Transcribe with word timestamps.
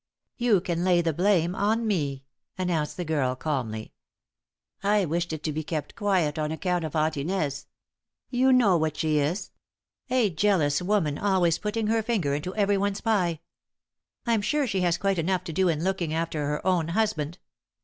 "You 0.37 0.61
can 0.61 0.83
lay 0.83 1.03
the 1.03 1.13
blame 1.13 1.53
on 1.53 1.85
me," 1.85 2.23
announced 2.57 2.97
the 2.97 3.05
girl, 3.05 3.35
calmly. 3.35 3.93
"I 4.81 5.05
wished 5.05 5.31
it 5.31 5.43
to 5.43 5.51
be 5.53 5.61
kept 5.63 5.93
quiet 5.93 6.39
on 6.39 6.51
account 6.51 6.83
of 6.83 6.95
Aunt 6.95 7.17
Inez. 7.17 7.67
You 8.31 8.51
know 8.51 8.77
what 8.77 8.97
she 8.97 9.19
is 9.19 9.51
a 10.09 10.31
jealous 10.31 10.81
woman 10.81 11.19
always 11.19 11.59
putting 11.59 11.85
her 11.85 12.01
finger 12.01 12.33
into 12.33 12.55
everyone's 12.55 13.01
pie. 13.01 13.41
I'm 14.25 14.41
sure 14.41 14.65
she 14.65 14.81
has 14.81 14.97
quite 14.97 15.19
enough 15.19 15.43
to 15.43 15.53
do 15.53 15.69
in 15.69 15.83
looking 15.83 16.15
after 16.15 16.47
her 16.47 16.65
own 16.65 16.87
husband. 16.87 17.37